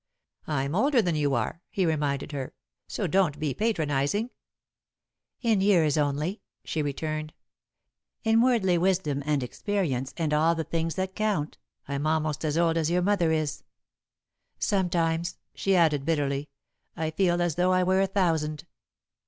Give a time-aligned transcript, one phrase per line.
[0.47, 2.55] "I'm older than you are," he reminded her,
[2.87, 4.31] "so don't be patronising."
[5.43, 7.33] "In years only," she returned.
[8.23, 12.77] "In worldly wisdom and experience and all the things that count, I'm almost as old
[12.77, 13.63] as your mother is.
[14.57, 16.49] Sometimes," she added, bitterly,
[16.97, 18.65] "I feel as though I were a thousand."